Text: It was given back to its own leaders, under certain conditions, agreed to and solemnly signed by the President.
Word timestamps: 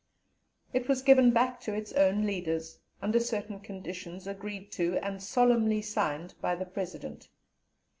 It 0.73 0.87
was 0.87 1.03
given 1.03 1.29
back 1.29 1.59
to 1.59 1.75
its 1.75 1.93
own 1.93 2.25
leaders, 2.25 2.79
under 3.03 3.19
certain 3.19 3.59
conditions, 3.59 4.25
agreed 4.25 4.71
to 4.71 4.97
and 5.05 5.21
solemnly 5.21 5.83
signed 5.83 6.33
by 6.41 6.55
the 6.55 6.65
President. 6.65 7.29